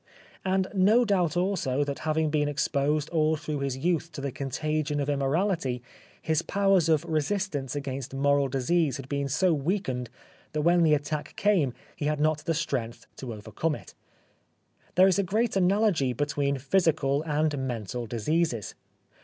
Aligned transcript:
And 0.43 0.65
no 0.73 1.05
doubt 1.05 1.37
also 1.37 1.83
that 1.83 1.99
having 2.09 2.31
been 2.31 2.47
exposed 2.47 3.07
all 3.11 3.35
through 3.35 3.59
his 3.59 3.77
youth 3.77 4.11
to 4.13 4.19
the 4.21 4.31
contagion 4.31 4.99
of 4.99 5.11
im 5.11 5.19
morality 5.19 5.83
his 6.19 6.41
powers 6.41 6.89
of 6.89 7.05
resistance 7.05 7.75
against 7.75 8.11
moral 8.11 8.47
disease 8.47 8.97
had 8.97 9.07
been 9.07 9.29
so 9.29 9.53
weakened 9.53 10.09
that 10.53 10.61
when 10.63 10.81
the 10.81 10.95
attack 10.95 11.35
came 11.35 11.75
he 11.95 12.05
had 12.05 12.19
not 12.19 12.39
the 12.45 12.55
strength 12.55 13.05
to 13.17 13.31
over 13.31 13.51
come 13.51 13.75
it. 13.75 13.93
There 14.95 15.07
is 15.07 15.19
a 15.19 15.23
great 15.23 15.55
analogy 15.55 16.13
between 16.13 16.57
physical 16.57 17.21
and 17.21 17.55
mental 17.67 18.07
diseases. 18.07 18.73